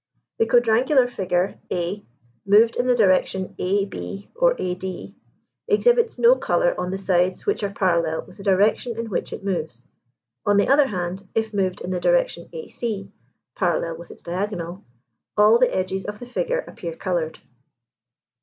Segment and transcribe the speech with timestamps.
[0.39, 2.03] The quadrangular figure a,
[2.43, 5.13] moved in the direction a b or a d
[5.67, 9.43] exhibits no colour on the sides which are parallel with the direction in which it
[9.45, 9.83] moves:
[10.43, 13.11] on the other hand, if moved in the direction a c,
[13.55, 14.83] parallel with its diagonal,
[15.37, 17.37] all the edges of the figure appear coloured.